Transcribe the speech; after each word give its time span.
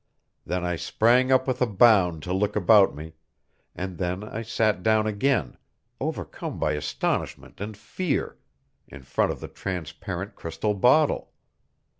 Then 0.47 0.65
I 0.65 0.77
sprang 0.77 1.31
up 1.31 1.45
with 1.47 1.61
a 1.61 1.67
bound 1.67 2.23
to 2.23 2.33
look 2.33 2.55
about 2.55 2.95
me, 2.95 3.13
and 3.75 3.99
then 3.99 4.23
I 4.23 4.41
sat 4.41 4.81
down 4.81 5.05
again, 5.05 5.57
overcome 5.99 6.57
by 6.57 6.71
astonishment 6.73 7.61
and 7.61 7.77
fear, 7.77 8.39
in 8.87 9.03
front 9.03 9.31
of 9.31 9.39
the 9.41 9.47
transparent 9.47 10.33
crystal 10.33 10.73
bottle! 10.73 11.33